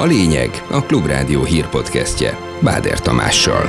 A 0.00 0.04
lényeg 0.04 0.50
a 0.70 0.82
Klubrádió 0.82 1.44
hírpodcastje 1.44 2.38
Báder 2.60 3.00
Tamással. 3.00 3.64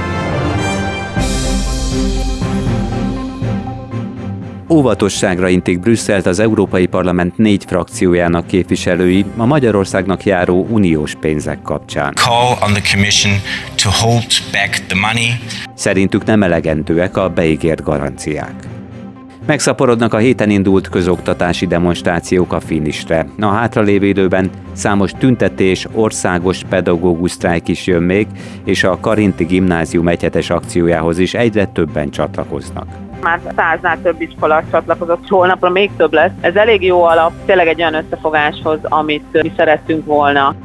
Óvatosságra 4.70 5.48
intik 5.48 5.80
Brüsszelt 5.80 6.26
az 6.26 6.40
Európai 6.40 6.86
Parlament 6.86 7.38
négy 7.38 7.64
frakciójának 7.68 8.48
képviselői 8.48 9.26
a 9.38 9.46
Magyarországnak 9.46 10.24
járó 10.24 10.68
uniós 10.70 11.16
pénzek 11.16 11.62
kapcsán. 11.62 12.14
Call 12.14 12.58
on 12.68 12.74
the 12.74 12.92
Commission 12.92 13.34
to 13.76 13.90
hold 13.90 14.32
back 14.52 14.86
the 14.88 15.00
money. 15.00 15.30
Szerintük 15.74 16.24
nem 16.24 16.44
elegendőek 16.44 17.18
a 17.18 17.30
beígért 17.30 17.84
garanciák. 17.84 18.68
Megszaporodnak 19.46 20.14
a 20.14 20.18
héten 20.18 20.50
indult 20.50 20.90
közoktatási 20.90 21.68
demonstrációk 21.68 22.54
a 22.54 22.60
finistre. 22.60 23.26
A 23.40 23.46
hátralévő 23.46 24.06
időben 24.06 24.50
számos 24.72 25.12
tüntetés, 25.12 25.88
országos 25.94 26.64
pedagógus 26.70 27.32
sztrájk 27.32 27.68
is 27.68 27.88
jön 27.88 28.04
még, 28.04 28.28
és 28.66 28.84
a 28.84 29.00
Karinti 29.00 29.44
Gimnázium 29.44 30.08
egyhetes 30.08 30.50
akciójához 30.50 31.18
is 31.18 31.34
egyre 31.34 31.66
többen 31.66 32.10
csatlakoznak 32.10 32.88
már 33.22 33.40
száznál 33.56 34.02
több 34.02 34.22
iskola 34.22 34.64
csatlakozott, 34.72 35.28
holnapra 35.28 35.70
még 35.70 35.92
több 35.98 36.14
lesz. 36.14 36.32
Ez 36.40 36.56
elég 36.56 36.84
jó 36.84 37.04
alap, 37.04 37.32
tényleg 37.46 37.68
egy 37.68 37.82
olyan 37.82 37.94
összefogáshoz, 37.94 38.80
amit 38.82 39.42
mi 39.42 39.52
szerettünk 39.58 40.06
volna. 40.06 40.56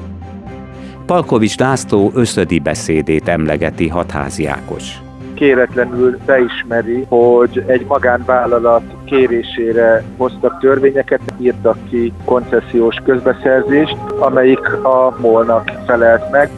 Palkovics 1.06 1.58
László 1.58 2.10
összödi 2.14 2.58
beszédét 2.58 3.28
emlegeti 3.28 3.88
hatházi 3.88 4.46
Ákos 4.46 5.05
kéretlenül 5.36 6.18
beismeri, 6.26 7.06
hogy 7.08 7.64
egy 7.66 7.84
magánvállalat 7.88 8.82
kérésére 9.04 10.02
hoztak 10.16 10.60
törvényeket, 10.60 11.20
írtak 11.38 11.76
ki 11.90 12.12
koncesziós 12.24 12.96
közbeszerzést, 13.04 13.96
amelyik 14.18 14.72
a 14.72 15.16
molnak 15.20 15.72
felelt 15.86 16.30
meg. 16.30 16.50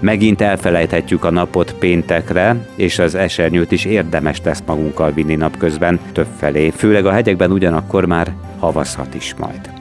Megint 0.00 0.40
elfelejthetjük 0.40 1.24
a 1.24 1.30
napot 1.30 1.74
péntekre, 1.78 2.56
és 2.74 2.98
az 2.98 3.14
esernyőt 3.14 3.72
is 3.72 3.84
érdemes 3.84 4.40
lesz 4.44 4.62
magunkkal 4.66 5.10
vinni 5.10 5.34
napközben 5.34 6.00
többfelé, 6.12 6.70
főleg 6.70 7.06
a 7.06 7.12
hegyekben 7.12 7.50
ugyanakkor 7.50 8.04
már 8.04 8.32
havazhat 8.58 9.14
is 9.14 9.34
majd. 9.38 9.77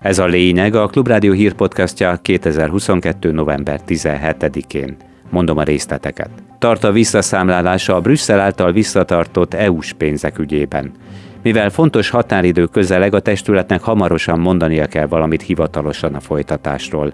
Ez 0.00 0.18
a 0.18 0.26
lényeg 0.26 0.74
a 0.74 0.86
Klubrádió 0.86 1.32
hírpodcastja 1.32 2.18
2022. 2.22 3.32
november 3.32 3.80
17-én. 3.86 4.96
Mondom 5.30 5.58
a 5.58 5.62
részleteket. 5.62 6.30
Tart 6.58 6.84
a 6.84 6.92
visszaszámlálása 6.92 7.94
a 7.94 8.00
Brüsszel 8.00 8.40
által 8.40 8.72
visszatartott 8.72 9.54
EU-s 9.54 9.92
pénzek 9.92 10.38
ügyében. 10.38 10.92
Mivel 11.42 11.70
fontos 11.70 12.10
határidő 12.10 12.64
közeleg, 12.64 13.14
a 13.14 13.20
testületnek 13.20 13.82
hamarosan 13.82 14.40
mondania 14.40 14.86
kell 14.86 15.06
valamit 15.06 15.42
hivatalosan 15.42 16.14
a 16.14 16.20
folytatásról. 16.20 17.12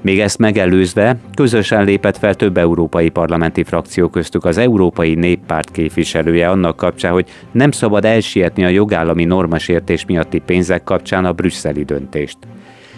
Még 0.00 0.20
ezt 0.20 0.38
megelőzve 0.38 1.16
közösen 1.34 1.84
lépett 1.84 2.16
fel 2.16 2.34
több 2.34 2.56
európai 2.56 3.08
parlamenti 3.08 3.64
frakció 3.64 4.08
köztük 4.08 4.44
az 4.44 4.58
Európai 4.58 5.14
Néppárt 5.14 5.70
képviselője 5.70 6.50
annak 6.50 6.76
kapcsán, 6.76 7.12
hogy 7.12 7.28
nem 7.52 7.70
szabad 7.70 8.04
elsietni 8.04 8.64
a 8.64 8.68
jogállami 8.68 9.24
normasértés 9.24 10.04
miatti 10.06 10.38
pénzek 10.38 10.84
kapcsán 10.84 11.24
a 11.24 11.32
brüsszeli 11.32 11.84
döntést. 11.84 12.38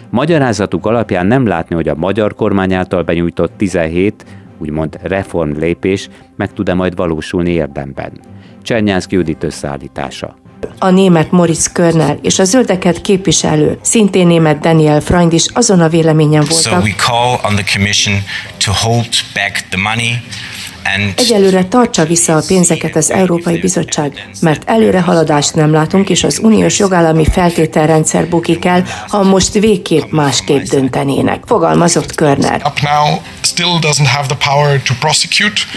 Magyarázatuk 0.09 0.85
alapján 0.85 1.25
nem 1.25 1.47
látni, 1.47 1.75
hogy 1.75 1.87
a 1.87 1.95
magyar 1.95 2.35
kormány 2.35 2.73
által 2.73 3.03
benyújtott 3.03 3.51
17, 3.57 4.25
úgymond 4.57 4.99
reformlépés 5.01 6.09
meg 6.35 6.53
tud-e 6.53 6.73
majd 6.73 6.95
valósulni 6.95 7.51
érdemben. 7.51 8.11
Csernyánszki 8.61 9.15
Judit 9.15 9.43
összeállítása. 9.43 10.35
A 10.77 10.89
német 10.89 11.31
Moritz 11.31 11.71
Körner 11.71 12.17
és 12.21 12.39
a 12.39 12.43
zöldeket 12.43 13.01
képviselő, 13.01 13.79
szintén 13.81 14.27
német 14.27 14.59
Daniel 14.59 15.01
Freund 15.01 15.33
is 15.33 15.45
azon 15.53 15.81
a 15.81 15.89
véleményen 15.89 16.45
voltak. 16.49 16.73
So 16.73 16.79
we 16.79 16.95
call 16.95 17.51
on 17.51 17.55
the 17.55 17.65
commission 17.73 18.23
to 18.57 18.71
hold 18.71 19.09
back 19.33 19.65
the 19.69 19.81
money 19.81 20.21
Egyelőre 21.15 21.63
tartsa 21.63 22.05
vissza 22.05 22.35
a 22.35 22.43
pénzeket 22.47 22.95
az 22.95 23.11
Európai 23.11 23.59
Bizottság, 23.59 24.29
mert 24.41 24.69
előre 24.69 25.01
haladást 25.01 25.55
nem 25.55 25.71
látunk, 25.71 26.09
és 26.09 26.23
az 26.23 26.39
uniós 26.41 26.79
jogállami 26.79 27.25
feltételrendszer 27.25 28.27
bukik 28.27 28.65
el, 28.65 28.85
ha 29.07 29.23
most 29.23 29.53
végképp 29.53 30.11
másképp 30.11 30.63
döntenének, 30.63 31.43
fogalmazott 31.45 32.15
Körner. 32.15 32.61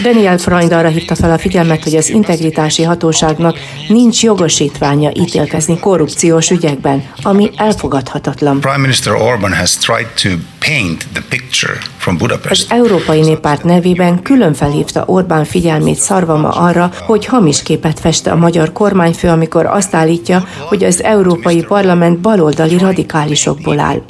Daniel 0.01 0.37
Freund 0.37 0.71
arra 0.71 0.87
hívta 0.87 1.15
fel 1.15 1.31
a 1.31 1.37
figyelmet, 1.37 1.83
hogy 1.83 1.95
az 1.95 2.09
integritási 2.09 2.83
hatóságnak 2.83 3.57
nincs 3.87 4.23
jogosítványa 4.23 5.11
ítélkezni 5.13 5.79
korrupciós 5.79 6.49
ügyekben, 6.49 7.03
ami 7.21 7.51
elfogadhatatlan. 7.55 8.59
Prime 8.59 8.77
Minister 8.77 9.13
Orban 9.13 9.53
has 9.53 9.77
tried 9.77 10.07
to 10.21 10.29
paint 10.67 11.07
the 11.13 11.23
picture 11.29 11.77
from 11.97 12.17
Budapest. 12.17 12.71
Az 12.71 12.77
Európai 12.77 13.21
Néppárt 13.21 13.63
nevében 13.63 14.21
külön 14.21 14.53
felhívta 14.53 15.03
Orbán 15.05 15.45
figyelmét 15.45 15.95
Szarvama 15.95 16.49
arra, 16.49 16.91
hogy 17.05 17.25
hamis 17.25 17.63
képet 17.63 17.99
feste 17.99 18.31
a 18.31 18.35
magyar 18.35 18.71
kormányfő, 18.71 19.27
amikor 19.27 19.65
azt 19.65 19.93
állítja, 19.95 20.47
hogy 20.67 20.83
az 20.83 21.03
Európai 21.03 21.63
Parlament 21.63 22.19
baloldali 22.19 22.77
radikálisokból 22.77 23.79
áll. 23.79 24.01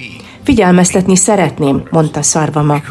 Figyelmeztetni 0.43 1.15
szeretném, 1.15 1.83
mondta 1.89 2.21
Szarvama, 2.21 2.81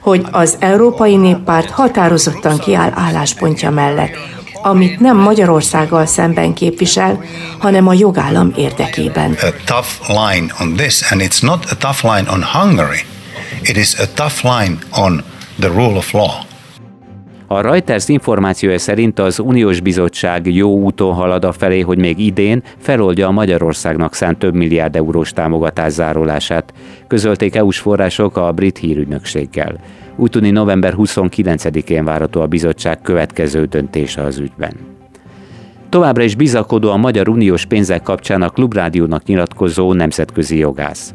hogy 0.00 0.26
az 0.30 0.56
Európai 0.58 1.16
Néppárt 1.16 1.70
határozottan 1.70 2.58
kiáll 2.58 2.92
álláspontja 2.94 3.70
mellett, 3.70 4.16
amit 4.62 5.00
nem 5.00 5.16
Magyarországgal 5.16 6.06
szemben 6.06 6.54
képvisel, 6.54 7.24
hanem 7.58 7.86
a 7.86 7.92
jogállam 7.92 8.52
érdekében. 8.56 9.36
A 9.40 9.54
tough 9.64 10.08
line 10.08 10.54
on 10.60 10.74
this, 10.76 11.10
and 11.10 11.20
it's 11.20 11.42
not 11.42 11.64
a 11.70 11.76
tough 11.76 12.04
line 12.04 12.30
on 12.30 12.42
Hungary. 12.42 13.11
It 13.64 13.76
is 13.76 13.94
a 13.98 14.06
tough 14.14 14.44
line 14.44 14.78
on 14.90 15.22
the 15.58 15.68
rule 15.68 15.96
of 15.96 16.12
law. 16.12 16.30
A 17.46 17.60
Reuters 17.60 18.08
információja 18.08 18.78
szerint 18.78 19.18
az 19.18 19.38
Uniós 19.38 19.80
Bizottság 19.80 20.54
jó 20.54 20.78
úton 20.78 21.14
halad 21.14 21.44
a 21.44 21.52
felé, 21.52 21.80
hogy 21.80 21.98
még 21.98 22.18
idén 22.18 22.62
feloldja 22.78 23.26
a 23.26 23.30
Magyarországnak 23.30 24.14
szánt 24.14 24.38
több 24.38 24.54
milliárd 24.54 24.96
eurós 24.96 25.32
támogatás 25.32 25.92
zárulását, 25.92 26.72
közölték 27.06 27.54
EU-s 27.54 27.78
források 27.78 28.36
a 28.36 28.52
brit 28.52 28.78
hírügynökséggel. 28.78 29.80
Úgy 30.16 30.52
november 30.52 30.94
29-én 30.96 32.04
várható 32.04 32.40
a 32.40 32.46
bizottság 32.46 33.00
következő 33.00 33.64
döntése 33.64 34.22
az 34.22 34.38
ügyben. 34.38 34.72
Továbbra 35.88 36.22
is 36.22 36.34
bizakodó 36.34 36.90
a 36.90 36.96
Magyar 36.96 37.28
Uniós 37.28 37.64
pénzek 37.64 38.02
kapcsán 38.02 38.42
a 38.42 38.50
Klubrádiónak 38.50 39.24
nyilatkozó 39.24 39.92
nemzetközi 39.92 40.58
jogász. 40.58 41.14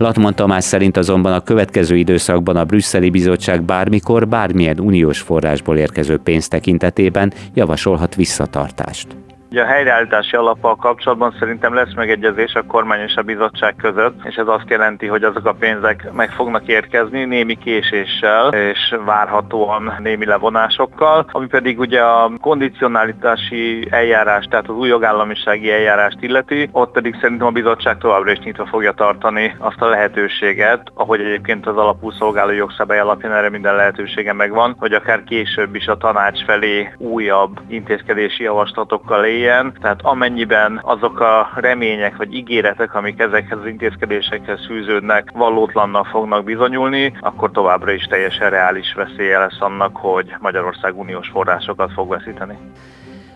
Latman 0.00 0.34
Tamás 0.34 0.64
szerint 0.64 0.96
azonban 0.96 1.32
a 1.32 1.40
következő 1.40 1.96
időszakban 1.96 2.56
a 2.56 2.64
brüsszeli 2.64 3.10
bizottság 3.10 3.62
bármikor 3.62 4.28
bármilyen 4.28 4.80
uniós 4.80 5.20
forrásból 5.20 5.76
érkező 5.76 6.16
pénz 6.16 6.48
tekintetében 6.48 7.32
javasolhat 7.54 8.14
visszatartást. 8.14 9.19
Ugye 9.50 9.62
a 9.62 9.66
helyreállítási 9.66 10.36
alappal 10.36 10.76
kapcsolatban 10.76 11.36
szerintem 11.38 11.74
lesz 11.74 11.94
megegyezés 11.94 12.54
a 12.54 12.62
kormány 12.62 13.00
és 13.00 13.14
a 13.14 13.22
bizottság 13.22 13.74
között, 13.76 14.24
és 14.24 14.34
ez 14.34 14.46
azt 14.46 14.68
jelenti, 14.68 15.06
hogy 15.06 15.24
azok 15.24 15.46
a 15.46 15.52
pénzek 15.52 16.12
meg 16.12 16.30
fognak 16.30 16.66
érkezni 16.66 17.24
némi 17.24 17.58
késéssel, 17.58 18.54
és 18.54 18.94
várhatóan 19.04 19.94
némi 19.98 20.24
levonásokkal, 20.24 21.26
ami 21.32 21.46
pedig 21.46 21.78
ugye 21.78 22.00
a 22.00 22.30
kondicionalitási 22.40 23.88
eljárás, 23.90 24.44
tehát 24.44 24.68
az 24.68 24.74
új 24.74 24.88
jogállamisági 24.88 25.72
eljárást 25.72 26.18
illeti, 26.20 26.68
ott 26.72 26.92
pedig 26.92 27.16
szerintem 27.20 27.46
a 27.46 27.50
bizottság 27.50 27.98
továbbra 27.98 28.30
is 28.30 28.38
nyitva 28.38 28.66
fogja 28.66 28.92
tartani 28.92 29.56
azt 29.58 29.80
a 29.80 29.88
lehetőséget, 29.88 30.90
ahogy 30.94 31.20
egyébként 31.20 31.66
az 31.66 31.76
alapú 31.76 32.10
szolgáló 32.10 32.50
jogszabály 32.50 33.00
alapján 33.00 33.32
erre 33.32 33.50
minden 33.50 33.74
lehetősége 33.74 34.32
megvan, 34.32 34.76
hogy 34.78 34.92
akár 34.92 35.24
később 35.24 35.74
is 35.74 35.86
a 35.86 35.96
tanács 35.96 36.44
felé 36.44 36.94
újabb 36.98 37.60
intézkedési 37.68 38.42
javaslatokkal 38.42 39.24
él, 39.24 39.38
éljen, 39.40 39.72
tehát 39.80 40.00
amennyiben 40.02 40.80
azok 40.82 41.20
a 41.20 41.50
remények 41.54 42.16
vagy 42.16 42.34
ígéretek, 42.34 42.94
amik 42.94 43.20
ezekhez 43.20 43.58
az 43.58 43.66
intézkedésekhez 43.66 44.66
fűződnek, 44.66 45.30
valótlannak 45.34 46.06
fognak 46.06 46.44
bizonyulni, 46.44 47.16
akkor 47.20 47.50
továbbra 47.50 47.92
is 47.92 48.04
teljesen 48.04 48.50
reális 48.50 48.92
veszélye 48.92 49.38
lesz 49.38 49.60
annak, 49.60 49.96
hogy 49.96 50.34
Magyarország 50.38 50.98
uniós 50.98 51.28
forrásokat 51.28 51.92
fog 51.92 52.08
veszíteni. 52.08 52.58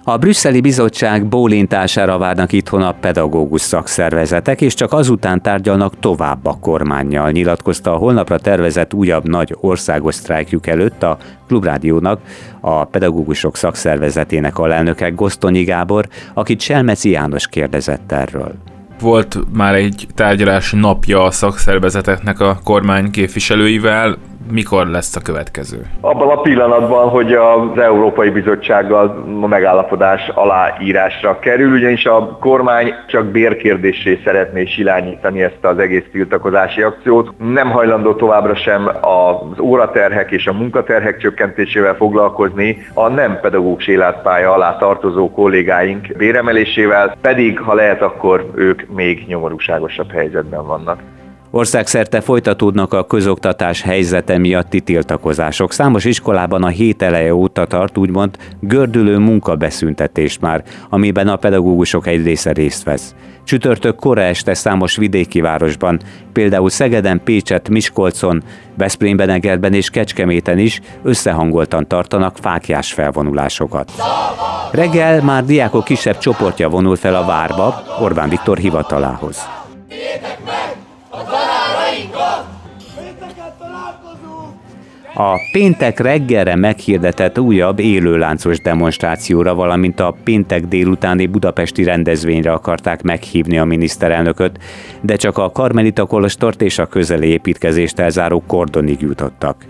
A 0.07 0.17
brüsszeli 0.17 0.61
bizottság 0.61 1.27
bólintására 1.27 2.19
várnak 2.19 2.53
itthon 2.53 2.83
a 2.83 2.93
pedagógus 2.93 3.61
szakszervezetek, 3.61 4.61
és 4.61 4.75
csak 4.75 4.93
azután 4.93 5.43
tárgyalnak 5.43 5.99
tovább 5.99 6.47
a 6.47 6.59
kormányjal, 6.61 7.31
nyilatkozta 7.31 7.93
a 7.93 7.97
holnapra 7.97 8.39
tervezett 8.39 8.95
újabb 8.95 9.29
nagy 9.29 9.57
országos 9.61 10.15
sztrájkjuk 10.15 10.67
előtt 10.67 11.03
a 11.03 11.19
Klubrádiónak, 11.47 12.21
a 12.61 12.85
pedagógusok 12.85 13.57
szakszervezetének 13.57 14.59
alelnöke 14.59 15.09
Gosztonyi 15.09 15.63
Gábor, 15.63 16.09
akit 16.35 16.61
Selmeci 16.61 17.11
János 17.11 17.49
kérdezett 17.49 18.13
erről. 18.13 18.55
Volt 19.01 19.39
már 19.53 19.75
egy 19.75 20.07
tárgyalási 20.15 20.77
napja 20.77 21.23
a 21.23 21.31
szakszervezeteknek 21.31 22.41
a 22.41 22.59
kormány 22.65 23.11
képviselőivel, 23.11 24.17
mikor 24.51 24.87
lesz 24.87 25.17
a 25.17 25.21
következő? 25.21 25.87
Abban 26.01 26.29
a 26.29 26.41
pillanatban, 26.41 27.09
hogy 27.09 27.33
az 27.33 27.79
Európai 27.79 28.31
Bizottsággal 28.31 29.25
a 29.43 29.47
megállapodás 29.47 30.29
aláírásra 30.35 31.39
kerül, 31.39 31.73
ugyanis 31.73 32.05
a 32.05 32.39
kormány 32.41 32.95
csak 33.07 33.27
bérkérdésé 33.27 34.21
szeretné 34.25 34.65
silányítani 34.65 35.43
ezt 35.43 35.65
az 35.65 35.79
egész 35.79 36.05
tiltakozási 36.13 36.83
akciót. 36.83 37.33
Nem 37.39 37.71
hajlandó 37.71 38.15
továbbra 38.15 38.55
sem 38.55 38.91
az 39.01 39.59
óraterhek 39.59 40.31
és 40.31 40.47
a 40.47 40.53
munkaterhek 40.53 41.19
csökkentésével 41.19 41.95
foglalkozni, 41.95 42.87
a 42.95 43.09
nem 43.09 43.41
pedagógus 43.41 43.87
életpálya 43.87 44.53
alá 44.53 44.77
tartozó 44.77 45.31
kollégáink 45.31 46.17
béremelésével, 46.17 47.17
pedig 47.21 47.61
ha 47.61 47.75
lehet, 47.75 48.03
akkor 48.03 48.51
ők 48.55 48.83
még 48.95 49.25
nyomorúságosabb 49.27 50.13
helyzetben 50.13 50.67
vannak. 50.67 50.99
Országszerte 51.55 52.21
folytatódnak 52.21 52.93
a 52.93 53.05
közoktatás 53.05 53.83
helyzete 53.83 54.39
miatti 54.39 54.81
tiltakozások. 54.81 55.73
Számos 55.73 56.05
iskolában 56.05 56.63
a 56.63 56.69
hét 56.69 57.03
eleje 57.03 57.35
óta 57.35 57.67
tart 57.67 57.99
úgymond 57.99 58.37
gördülő 58.61 59.19
munkabeszüntetés 59.19 60.39
már, 60.39 60.65
amiben 60.91 61.29
a 61.29 61.37
pedagógusok 61.37 62.07
egy 62.07 62.25
része 62.25 62.53
részt 62.53 62.83
vesz. 62.83 63.15
Csütörtök 63.45 63.97
kora 63.97 64.21
este 64.21 64.55
számos 64.55 64.97
vidéki 64.97 65.41
városban, 65.41 66.01
például 66.33 66.71
Szegeden, 66.71 67.21
Pécset, 67.25 67.69
Miskolcon, 67.69 68.43
Veszprémben, 68.77 69.29
Egerben 69.29 69.75
és 69.75 69.91
Kecskeméten 69.91 70.59
is 70.59 70.81
összehangoltan 71.03 71.89
tartanak 71.89 72.37
fákjás 72.41 72.93
felvonulásokat. 72.93 73.93
Reggel 74.73 75.23
már 75.23 75.45
diákok 75.45 75.85
kisebb 75.85 76.19
csoportja 76.19 76.69
vonul 76.69 76.97
fel 76.97 77.15
a 77.15 77.25
várba, 77.25 77.83
Orbán 78.01 78.29
Viktor 78.29 78.59
hivatalához. 78.59 79.63
A 85.17 85.41
péntek 85.53 85.99
reggelre 86.01 86.57
meghirdetett 86.57 87.39
újabb 87.39 87.79
élőláncos 87.79 88.61
demonstrációra, 88.61 89.55
valamint 89.55 90.01
a 90.01 90.17
péntek 90.25 90.67
délutáni 90.67 91.27
budapesti 91.27 91.85
rendezvényre 91.85 92.53
akarták 92.53 93.03
meghívni 93.03 93.59
a 93.59 93.65
miniszterelnököt, 93.65 94.59
de 95.01 95.17
csak 95.17 95.39
a 95.39 95.51
Karmelita 95.51 96.07
Kolostort 96.07 96.63
és 96.63 96.79
a 96.79 96.87
közeli 96.87 97.27
építkezést 97.27 97.99
elzáró 97.99 98.43
kordonig 98.47 99.01
jutottak. 99.01 99.65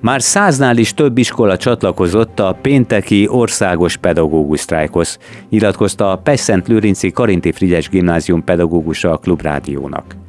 Már 0.00 0.22
száznál 0.22 0.76
is 0.76 0.94
több 0.94 1.18
iskola 1.18 1.56
csatlakozott 1.56 2.40
a 2.40 2.58
pénteki 2.62 3.28
országos 3.30 3.96
pedagógus 3.96 4.60
sztrájkhoz, 4.60 5.18
nyilatkozta 5.48 6.10
a 6.10 6.16
Pesszent 6.16 6.68
Lőrinci 6.68 7.10
Karinti 7.10 7.52
Frigyes 7.52 7.88
Gimnázium 7.88 8.44
pedagógusa 8.44 9.12
a 9.12 9.16
Klubrádiónak. 9.16 10.27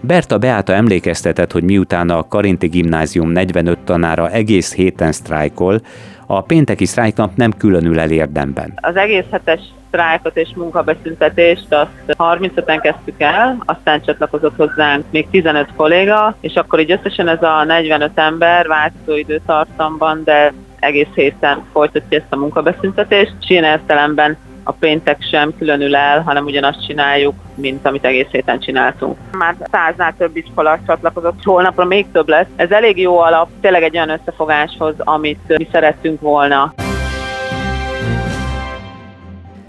Berta 0.00 0.38
Beáta 0.38 0.72
emlékeztetett, 0.72 1.52
hogy 1.52 1.62
miután 1.62 2.10
a 2.10 2.28
Karinti 2.28 2.66
Gimnázium 2.66 3.28
45 3.28 3.78
tanára 3.78 4.30
egész 4.30 4.74
héten 4.74 5.12
sztrájkol, 5.12 5.80
a 6.26 6.40
pénteki 6.40 6.84
sztrájknap 6.84 7.36
nem 7.36 7.52
különül 7.52 8.00
el 8.00 8.10
érdemben. 8.10 8.72
Az 8.76 8.96
egész 8.96 9.24
hetes 9.30 9.60
sztrájkot 9.86 10.36
és 10.36 10.48
munkabeszüntetést 10.56 11.74
azt 11.74 11.90
35-en 12.06 12.78
kezdtük 12.82 13.20
el, 13.20 13.62
aztán 13.64 14.02
csatlakozott 14.02 14.56
hozzánk 14.56 15.04
még 15.10 15.30
15 15.30 15.68
kolléga, 15.76 16.36
és 16.40 16.54
akkor 16.54 16.80
így 16.80 16.90
összesen 16.90 17.28
ez 17.28 17.42
a 17.42 17.64
45 17.64 18.10
ember 18.14 18.66
változó 18.66 19.16
időtartamban, 19.16 20.22
de 20.24 20.52
egész 20.78 21.14
héten 21.14 21.62
folytatja 21.72 22.18
ezt 22.18 22.32
a 22.32 22.36
munkabeszüntetést. 22.36 23.34
És 23.40 23.50
ilyen 23.50 23.64
értelemben 23.64 24.36
a 24.68 24.72
péntek 24.72 25.22
sem 25.30 25.54
különül 25.58 25.96
el, 25.96 26.20
hanem 26.20 26.44
ugyanazt 26.44 26.86
csináljuk, 26.86 27.34
mint 27.54 27.86
amit 27.86 28.04
egész 28.04 28.26
héten 28.30 28.60
csináltunk. 28.60 29.16
Már 29.38 29.54
száznál 29.70 30.14
több 30.18 30.36
iskola 30.36 30.78
csatlakozott, 30.86 31.42
holnapra 31.42 31.84
még 31.84 32.06
több 32.12 32.28
lesz. 32.28 32.46
Ez 32.56 32.70
elég 32.70 32.98
jó 32.98 33.18
alap, 33.18 33.48
tényleg 33.60 33.82
egy 33.82 33.96
olyan 33.96 34.10
összefogáshoz, 34.10 34.94
amit 34.98 35.56
mi 35.58 35.68
szerettünk 35.72 36.20
volna. 36.20 36.74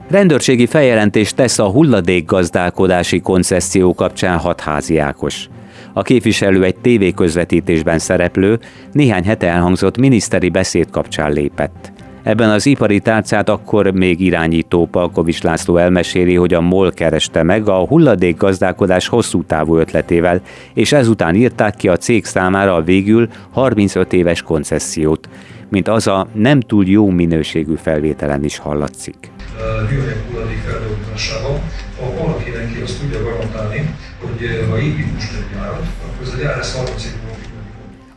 Rendőrségi 0.09 0.65
feljelentést 0.65 1.35
tesz 1.35 1.59
a 1.59 1.69
hulladékgazdálkodási 1.69 3.19
koncesszió 3.19 3.93
kapcsán 3.93 4.37
hatházi 4.37 4.97
Ákos. 4.97 5.47
A 5.93 6.01
képviselő 6.01 6.63
egy 6.63 6.75
tévéközvetítésben 6.75 7.99
szereplő, 7.99 8.59
néhány 8.91 9.23
hete 9.23 9.47
elhangzott 9.47 9.97
miniszteri 9.97 10.49
beszéd 10.49 10.89
kapcsán 10.89 11.31
lépett. 11.31 11.91
Ebben 12.27 12.49
az 12.49 12.65
ipari 12.65 12.99
tárcát 12.99 13.49
akkor 13.49 13.91
még 13.91 14.19
irányító 14.19 14.85
Palkovics 14.85 15.41
László 15.41 15.77
elmeséli, 15.77 16.35
hogy 16.35 16.53
a 16.53 16.61
MOL 16.61 16.91
kereste 16.91 17.43
meg 17.43 17.67
a 17.67 17.85
hulladék 17.85 18.37
gazdálkodás 18.37 19.07
hosszú 19.07 19.43
távú 19.43 19.77
ötletével, 19.77 20.41
és 20.73 20.91
ezután 20.91 21.35
írták 21.35 21.75
ki 21.75 21.87
a 21.87 21.97
cég 21.97 22.25
számára 22.25 22.75
a 22.75 22.81
végül 22.81 23.27
35 23.51 24.13
éves 24.13 24.41
koncesziót, 24.41 25.29
mint 25.69 25.87
az 25.87 26.07
a 26.07 26.27
nem 26.33 26.59
túl 26.59 26.85
jó 26.85 27.09
minőségű 27.09 27.75
felvételen 27.75 28.43
is 28.43 28.57
hallatszik. 28.57 29.31
Műanyag 29.89 30.17
hulladék 30.31 30.57
feldolgozásában, 30.57 31.59
ha 31.99 32.23
valakinek 32.23 32.73
ki 32.73 32.81
azt 32.81 32.99
tudja 32.99 33.23
garantálni, 33.23 33.95
hogy 34.19 34.67
ha 34.69 34.79
épít 34.79 35.05
egy 35.05 35.53
gyárat, 35.53 35.85
akkor 36.05 36.27
ez 36.27 36.33
a 36.33 36.37
gyár 36.43 36.55
lesz 36.55 36.75
30 36.75 37.05
év 37.05 37.26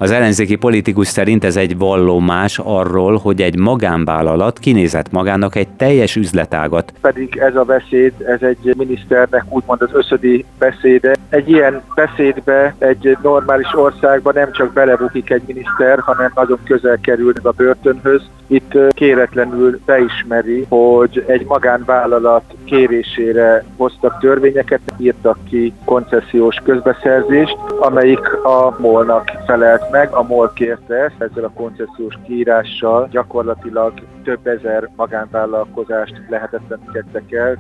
az 0.03 0.11
ellenzéki 0.11 0.57
politikus 0.57 1.09
szerint 1.09 1.45
ez 1.45 1.57
egy 1.57 1.79
vallomás 1.79 2.59
arról, 2.65 3.17
hogy 3.17 3.43
egy 3.43 3.59
magánvállalat 3.59 4.59
kinézett 4.59 5.11
magának 5.11 5.55
egy 5.55 5.69
teljes 5.69 6.17
üzletágat. 6.17 6.93
Pedig 7.01 7.37
ez 7.37 7.57
a 7.57 7.63
beszéd, 7.63 8.13
ez 8.27 8.43
egy 8.43 8.75
miniszternek 8.77 9.45
úgymond 9.49 9.83
az 9.83 9.89
összödi 9.93 10.45
beszéde. 10.59 11.17
Egy 11.29 11.49
ilyen 11.49 11.83
beszédbe 11.95 12.75
egy 12.79 13.17
normális 13.23 13.75
országban 13.75 14.33
nem 14.35 14.53
csak 14.53 14.73
belebukik 14.73 15.31
egy 15.31 15.43
miniszter, 15.47 15.99
hanem 15.99 16.33
nagyon 16.35 16.59
közel 16.65 16.99
kerül 17.01 17.33
a 17.43 17.51
börtönhöz. 17.51 18.23
Itt 18.47 18.79
kéretlenül 18.95 19.81
beismeri, 19.85 20.67
hogy 20.69 21.25
egy 21.27 21.45
magánvállalat 21.47 22.43
kérésére 22.65 23.65
hoztak 23.77 24.21
törvényeket, 24.21 24.81
írtak 24.99 25.39
ki 25.49 25.73
koncesziós 25.85 26.57
közbeszerzést, 26.65 27.57
amelyik 27.81 28.35
a 28.45 28.77
molnak 28.79 29.31
felelt 29.47 29.90
meg, 29.91 30.13
a 30.13 30.23
MOL 30.23 30.53
kérte 30.53 31.13
ezzel 31.19 31.45
a 31.45 31.53
koncesziós 31.55 32.15
kiírással 32.27 33.09
gyakorlatilag 33.11 33.93
több 34.25 34.47
ezer 34.47 34.91
magánvállalkozást 34.97 36.15
lehetetlenítettek 36.29 37.33
el. 37.33 37.59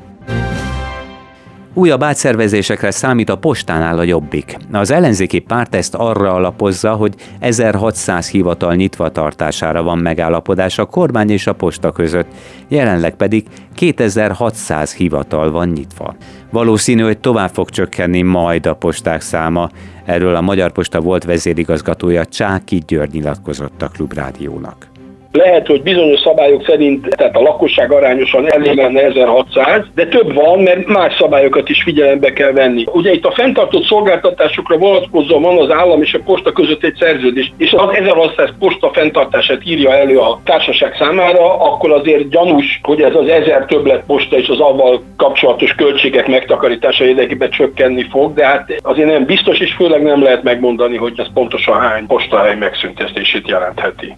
Újabb 1.74 2.02
átszervezésekre 2.02 2.90
számít 2.90 3.28
a 3.28 3.36
postánál 3.36 3.98
a 3.98 4.02
jobbik. 4.02 4.56
Az 4.72 4.90
ellenzéki 4.90 5.38
párt 5.38 5.74
ezt 5.74 5.94
arra 5.94 6.34
alapozza, 6.34 6.92
hogy 6.92 7.14
1600 7.38 8.30
hivatal 8.30 8.74
nyitva 8.74 9.08
tartására 9.08 9.82
van 9.82 9.98
megállapodás 9.98 10.78
a 10.78 10.84
kormány 10.84 11.30
és 11.30 11.46
a 11.46 11.52
posta 11.52 11.92
között, 11.92 12.26
jelenleg 12.68 13.14
pedig 13.14 13.46
2600 13.74 14.94
hivatal 14.94 15.50
van 15.50 15.68
nyitva. 15.68 16.14
Valószínű, 16.50 17.02
hogy 17.02 17.18
tovább 17.18 17.50
fog 17.52 17.70
csökkenni 17.70 18.22
majd 18.22 18.66
a 18.66 18.74
posták 18.74 19.20
száma. 19.20 19.70
Erről 20.10 20.36
a 20.36 20.40
Magyar 20.40 20.72
Posta 20.72 21.00
volt 21.00 21.24
vezérigazgatója 21.24 22.24
Csáki 22.24 22.82
György 22.86 23.12
nyilatkozott 23.12 23.82
a 23.82 23.88
Klubrádiónak. 23.88 24.88
Lehet, 25.32 25.66
hogy 25.66 25.82
bizonyos 25.82 26.20
szabályok 26.20 26.64
szerint, 26.64 27.08
tehát 27.16 27.36
a 27.36 27.40
lakosság 27.40 27.92
arányosan 27.92 28.52
elég 28.52 28.74
lenne 28.74 29.02
1600, 29.02 29.84
de 29.94 30.06
több 30.06 30.34
van, 30.34 30.58
mert 30.58 30.86
más 30.86 31.14
szabályokat 31.18 31.68
is 31.68 31.82
figyelembe 31.82 32.32
kell 32.32 32.52
venni. 32.52 32.84
Ugye 32.92 33.12
itt 33.12 33.24
a 33.24 33.32
fenntartott 33.32 33.84
szolgáltatásokra 33.84 34.76
vonatkozóan 34.76 35.42
van 35.42 35.58
az 35.58 35.70
állam 35.70 36.02
és 36.02 36.14
a 36.14 36.18
posta 36.24 36.52
között 36.52 36.84
egy 36.84 36.96
szerződés, 36.98 37.52
és 37.56 37.72
az 37.72 37.94
1600 37.94 38.50
posta 38.58 38.90
fenntartását 38.92 39.60
írja 39.64 39.92
elő 39.92 40.18
a 40.18 40.40
társaság 40.44 40.94
számára, 40.98 41.60
akkor 41.60 41.92
azért 41.92 42.28
gyanús, 42.28 42.80
hogy 42.82 43.00
ez 43.00 43.14
az 43.14 43.28
1000 43.28 43.64
többlet 43.64 44.04
posta 44.06 44.36
és 44.36 44.48
az 44.48 44.60
avval 44.60 45.02
kapcsolatos 45.16 45.74
költségek 45.74 46.26
megtakarítása 46.26 47.04
érdekében 47.04 47.50
csökkenni 47.50 48.06
fog, 48.10 48.34
de 48.34 48.46
hát 48.46 48.80
azért 48.82 49.08
nem 49.08 49.24
biztos, 49.24 49.58
és 49.58 49.72
főleg 49.72 50.02
nem 50.02 50.22
lehet 50.22 50.42
megmondani, 50.42 50.96
hogy 50.96 51.12
ez 51.16 51.32
pontosan 51.34 51.80
hány 51.80 52.06
postahely 52.06 52.56
megszüntetését 52.56 53.48
jelentheti. 53.48 54.16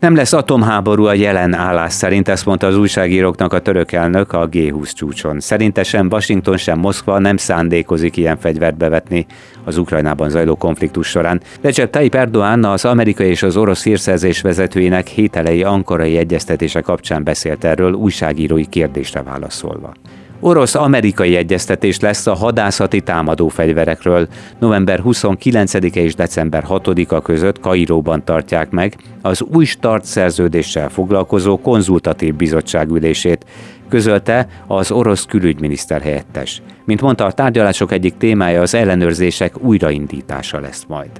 Nem 0.00 0.14
lesz 0.14 0.32
atomháború 0.32 1.04
a 1.04 1.14
jelen 1.14 1.54
állás 1.54 1.92
szerint, 1.92 2.28
ezt 2.28 2.46
mondta 2.46 2.66
az 2.66 2.76
újságíróknak 2.76 3.52
a 3.52 3.58
török 3.58 3.92
elnök 3.92 4.32
a 4.32 4.48
G20 4.48 4.92
csúcson. 4.92 5.40
Szerinte 5.40 5.82
sem 5.82 6.08
Washington, 6.10 6.56
sem 6.56 6.78
Moszkva 6.78 7.18
nem 7.18 7.36
szándékozik 7.36 8.16
ilyen 8.16 8.36
fegyvert 8.36 8.76
bevetni 8.76 9.26
az 9.64 9.76
Ukrajnában 9.76 10.28
zajló 10.30 10.56
konfliktus 10.56 11.08
során. 11.08 11.40
Recep 11.60 11.90
Tayyip 11.90 12.14
Erdoğan 12.14 12.72
az 12.72 12.84
amerikai 12.84 13.28
és 13.28 13.42
az 13.42 13.56
orosz 13.56 13.84
hírszerzés 13.84 14.40
vezetőinek 14.40 15.06
hételei 15.06 15.62
ankarai 15.62 16.16
egyeztetése 16.16 16.80
kapcsán 16.80 17.24
beszélt 17.24 17.64
erről 17.64 17.92
újságírói 17.92 18.66
kérdésre 18.66 19.22
válaszolva. 19.22 19.92
Orosz-amerikai 20.40 21.36
egyeztetés 21.36 22.00
lesz 22.00 22.26
a 22.26 22.34
hadászati 22.34 23.00
támadófegyverekről. 23.00 24.28
November 24.58 25.00
29-e 25.04 26.00
és 26.00 26.14
december 26.14 26.64
6-a 26.68 27.20
között 27.20 27.60
Kairóban 27.60 28.24
tartják 28.24 28.70
meg 28.70 28.96
az 29.22 29.42
új 29.42 29.64
start 29.64 30.04
szerződéssel 30.04 30.88
foglalkozó 30.88 31.60
konzultatív 31.60 32.34
bizottság 32.34 32.90
ülését, 32.90 33.44
közölte 33.88 34.48
az 34.66 34.90
orosz 34.90 35.24
külügyminiszter 35.24 36.00
helyettes. 36.00 36.62
Mint 36.84 37.00
mondta, 37.00 37.24
a 37.24 37.32
tárgyalások 37.32 37.92
egyik 37.92 38.16
témája 38.16 38.60
az 38.60 38.74
ellenőrzések 38.74 39.62
újraindítása 39.62 40.60
lesz 40.60 40.84
majd. 40.88 41.10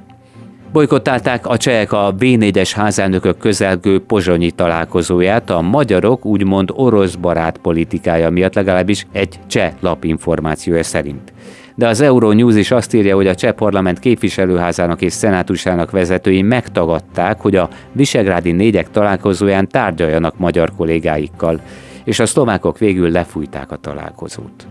Bolykottálták 0.72 1.46
a 1.46 1.56
csehek 1.56 1.92
a 1.92 2.14
B4-es 2.18 2.70
házelnökök 2.74 3.38
közelgő 3.38 4.00
pozsonyi 4.00 4.50
találkozóját 4.50 5.50
a 5.50 5.60
magyarok 5.60 6.24
úgymond 6.24 6.70
orosz 6.72 7.14
barát 7.14 7.58
politikája 7.58 8.30
miatt 8.30 8.54
legalábbis 8.54 9.06
egy 9.12 9.38
cseh 9.46 9.72
lap 9.80 10.04
információja 10.04 10.82
szerint. 10.82 11.32
De 11.74 11.88
az 11.88 12.00
Euronews 12.00 12.54
is 12.54 12.70
azt 12.70 12.94
írja, 12.94 13.14
hogy 13.14 13.26
a 13.26 13.34
cseh 13.34 13.52
parlament 13.52 13.98
képviselőházának 13.98 15.02
és 15.02 15.12
szenátusának 15.12 15.90
vezetői 15.90 16.42
megtagadták, 16.42 17.40
hogy 17.40 17.56
a 17.56 17.68
visegrádi 17.92 18.52
négyek 18.52 18.90
találkozóján 18.90 19.68
tárgyaljanak 19.68 20.38
magyar 20.38 20.72
kollégáikkal, 20.76 21.60
és 22.04 22.18
a 22.18 22.26
szlovákok 22.26 22.78
végül 22.78 23.10
lefújták 23.10 23.70
a 23.72 23.76
találkozót. 23.76 24.66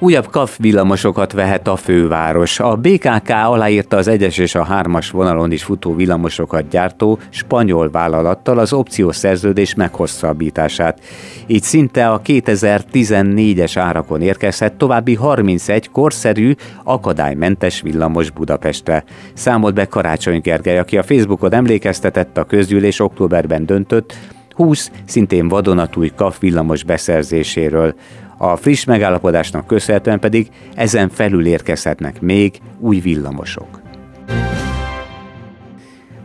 Újabb 0.00 0.30
KAF 0.30 0.58
villamosokat 0.58 1.32
vehet 1.32 1.68
a 1.68 1.76
főváros. 1.76 2.60
A 2.60 2.76
BKK 2.76 3.28
aláírta 3.28 3.96
az 3.96 4.08
egyes 4.08 4.38
és 4.38 4.54
a 4.54 4.64
hármas 4.64 5.10
vonalon 5.10 5.52
is 5.52 5.62
futó 5.62 5.94
villamosokat 5.94 6.68
gyártó 6.68 7.18
spanyol 7.30 7.90
vállalattal 7.90 8.58
az 8.58 8.72
opciós 8.72 9.16
szerződés 9.16 9.74
meghosszabbítását. 9.74 11.00
Így 11.46 11.62
szinte 11.62 12.08
a 12.08 12.20
2014-es 12.20 13.72
árakon 13.76 14.20
érkezhet 14.20 14.72
további 14.72 15.14
31 15.14 15.90
korszerű, 15.90 16.54
akadálymentes 16.84 17.80
villamos 17.80 18.30
Budapestre. 18.30 19.04
Számolt 19.34 19.74
be 19.74 19.84
Karácsony 19.84 20.40
Gergely, 20.40 20.78
aki 20.78 20.98
a 20.98 21.02
Facebookon 21.02 21.52
emlékeztetett 21.52 22.38
a 22.38 22.44
közgyűlés 22.44 23.00
októberben 23.00 23.66
döntött, 23.66 24.14
20 24.58 24.90
szintén 25.04 25.48
vadonatúj 25.48 26.10
KAF 26.16 26.40
villamos 26.40 26.84
beszerzéséről. 26.84 27.94
A 28.36 28.56
friss 28.56 28.84
megállapodásnak 28.84 29.66
köszönhetően 29.66 30.20
pedig 30.20 30.48
ezen 30.74 31.08
felül 31.08 31.46
érkezhetnek 31.46 32.20
még 32.20 32.58
új 32.78 32.98
villamosok. 33.00 33.80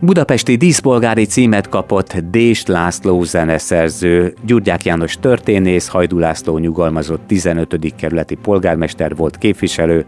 Budapesti 0.00 0.56
díszpolgári 0.56 1.24
címet 1.24 1.68
kapott 1.68 2.16
Dést 2.16 2.68
László 2.68 3.22
zeneszerző, 3.22 4.34
Gyurgyák 4.46 4.84
János 4.84 5.16
történész, 5.20 5.88
Hajdú 5.88 6.18
László 6.18 6.58
nyugalmazott 6.58 7.26
15. 7.26 7.94
kerületi 7.96 8.34
polgármester 8.34 9.16
volt 9.16 9.38
képviselő, 9.38 10.04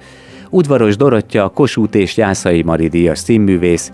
Udvaros 0.50 0.96
Dorottya, 0.96 1.48
Kossuth 1.48 1.96
és 1.96 2.16
Jászai 2.16 2.62
Mari 2.62 2.88
díjas 2.88 3.18
színművész, 3.18 3.92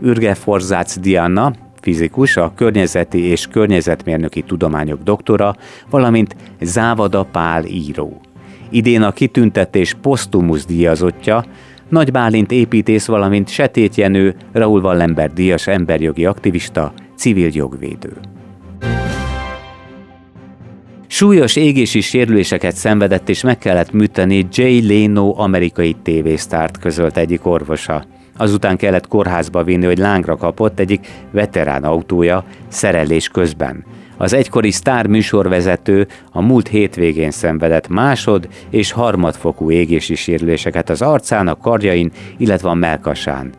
Ürge 0.00 0.34
Forzác 0.34 0.98
Diana, 0.98 1.52
fizikus, 1.84 2.36
a 2.36 2.52
környezeti 2.54 3.20
és 3.24 3.46
környezetmérnöki 3.46 4.42
tudományok 4.42 5.02
doktora, 5.02 5.54
valamint 5.90 6.36
Závada 6.60 7.22
Pál 7.22 7.64
író. 7.64 8.20
Idén 8.70 9.02
a 9.02 9.12
kitüntetés 9.12 9.94
posztumusz 10.02 10.66
díjazottja, 10.66 11.44
Nagy 11.88 12.10
Bálint 12.10 12.52
építész, 12.52 13.06
valamint 13.06 13.48
Setét 13.48 13.94
Jenő, 13.94 14.34
Raúl 14.52 14.80
Wallenberg 14.80 15.32
díjas 15.32 15.66
emberjogi 15.66 16.24
aktivista, 16.24 16.92
civil 17.16 17.50
jogvédő. 17.52 18.12
Súlyos 21.06 21.56
égési 21.56 22.00
sérüléseket 22.00 22.76
szenvedett 22.76 23.28
és 23.28 23.42
meg 23.42 23.58
kellett 23.58 23.92
műteni 23.92 24.46
Jay 24.52 24.86
Leno 24.86 25.34
amerikai 25.36 25.96
tévésztárt 26.02 26.78
közölt 26.78 27.16
egyik 27.16 27.46
orvosa. 27.46 28.04
Azután 28.36 28.76
kellett 28.76 29.08
kórházba 29.08 29.62
vinni, 29.64 29.86
hogy 29.86 29.98
lángra 29.98 30.36
kapott 30.36 30.78
egyik 30.78 31.06
veterán 31.30 31.84
autója 31.84 32.44
szerelés 32.68 33.28
közben. 33.28 33.84
Az 34.16 34.32
egykori 34.32 34.70
sztár 34.70 35.06
műsorvezető 35.06 36.06
a 36.32 36.40
múlt 36.40 36.68
hétvégén 36.68 37.30
szenvedett 37.30 37.88
másod- 37.88 38.48
és 38.70 38.92
harmadfokú 38.92 39.70
égési 39.70 40.14
sérüléseket 40.14 40.90
az 40.90 41.02
arcán, 41.02 41.48
a 41.48 41.56
karjain, 41.56 42.10
illetve 42.36 42.68
a 42.68 42.74
melkasán. 42.74 43.52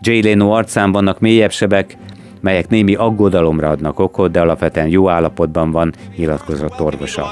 Jay 0.00 0.22
Leno 0.22 0.50
arcán 0.50 0.92
vannak 0.92 1.20
mélyebb 1.20 1.52
sebek, 1.52 1.96
melyek 2.40 2.68
némi 2.68 2.94
aggodalomra 2.94 3.68
adnak 3.68 3.98
okot, 3.98 4.30
de 4.30 4.40
alapvetően 4.40 4.88
jó 4.88 5.08
állapotban 5.08 5.70
van, 5.70 5.92
nyilatkozott 6.16 6.80
orvosa. 6.80 7.30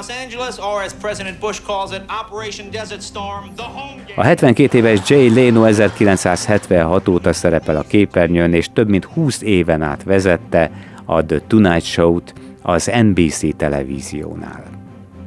A 4.17 4.23
72 4.23 4.79
éves 4.79 5.01
Jay 5.09 5.35
Leno 5.35 5.65
1976 5.65 7.09
óta 7.09 7.33
szerepel 7.33 7.77
a 7.77 7.85
képernyőn, 7.89 8.53
és 8.53 8.69
több 8.73 8.89
mint 8.89 9.05
20 9.05 9.43
éven 9.43 9.83
át 9.83 10.03
vezette 10.03 10.71
a 11.05 11.25
The 11.25 11.41
Tonight 11.47 11.85
Show-t 11.85 12.35
az 12.63 12.91
NBC 13.03 13.57
televíziónál. 13.57 14.65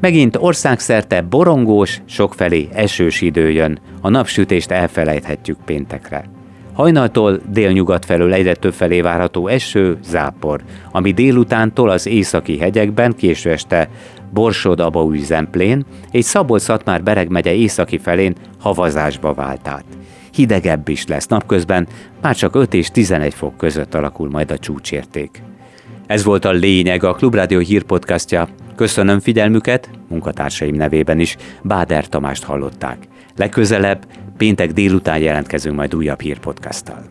Megint 0.02 0.36
országszerte 0.36 1.22
borongós, 1.22 2.02
sokfelé 2.06 2.68
esős 2.74 3.22
idő 3.22 3.52
jön, 3.52 3.80
a 4.02 4.10
napsütést 4.10 4.72
elfelejthetjük 4.72 5.58
péntekre. 5.66 6.39
Hajnaltól 6.80 7.40
délnyugat 7.52 8.06
felől 8.06 8.34
egyre 8.34 8.56
több 8.56 8.74
felé 8.74 9.02
várható 9.02 9.48
eső, 9.48 9.98
zápor, 10.04 10.62
ami 10.92 11.12
délutántól 11.12 11.90
az 11.90 12.08
északi 12.08 12.58
hegyekben, 12.58 13.16
késő 13.16 13.52
este 13.52 13.90
Borsod 14.34 14.80
Abaúj 14.80 15.18
Zemplén 15.18 15.86
és 16.12 16.26
Szabolcs-Szatmár 16.26 17.04
Bereg 17.04 17.30
megye 17.30 17.54
északi 17.54 17.98
felén 17.98 18.36
havazásba 18.60 19.34
vált 19.34 19.68
át. 19.68 19.86
Hidegebb 20.34 20.88
is 20.88 21.08
lesz 21.08 21.28
napközben, 21.28 21.88
már 22.22 22.36
csak 22.36 22.56
5 22.56 22.74
és 22.74 22.90
11 22.90 23.34
fok 23.34 23.58
között 23.58 23.94
alakul 23.94 24.30
majd 24.30 24.52
a 24.52 24.58
csúcsérték. 24.58 25.49
Ez 26.10 26.24
volt 26.24 26.46
a 26.46 26.52
lényeg 26.52 27.04
a 27.04 27.14
Klubrádió 27.14 27.60
hírpodcastja. 27.60 28.48
Köszönöm 28.76 29.20
figyelmüket, 29.20 29.90
munkatársaim 30.08 30.76
nevében 30.76 31.20
is, 31.20 31.36
Báder 31.62 32.08
Tamást 32.08 32.44
hallották. 32.44 32.98
Legközelebb 33.36 34.06
Péntek 34.38 34.72
délután 34.72 35.20
jelentkezünk 35.20 35.76
majd 35.76 35.96
újabb 35.96 36.22
hírpodcasttal. 36.22 37.06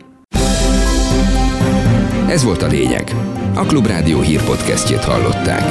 Ez 2.27 2.43
volt 2.43 2.61
a 2.61 2.67
lényeg. 2.67 3.11
A 3.55 3.65
Klubrádió 3.65 4.19
hírpodcastjét 4.19 5.03
hallották. 5.03 5.63